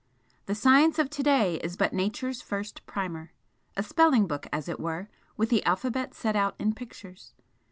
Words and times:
The 0.47 0.55
science 0.55 0.97
of 0.97 1.11
to 1.11 1.21
day 1.21 1.57
is 1.57 1.77
but 1.77 1.93
Nature's 1.93 2.41
first 2.41 2.83
primer 2.87 3.33
a 3.77 3.83
spelling 3.83 4.25
book 4.25 4.47
as 4.51 4.67
it 4.67 4.79
were, 4.79 5.09
with 5.37 5.49
the 5.51 5.63
alphabet 5.63 6.15
set 6.15 6.35
out 6.35 6.55
in 6.57 6.73
pictures. 6.73 7.35